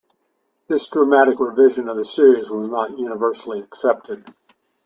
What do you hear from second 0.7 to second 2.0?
dramatic revision of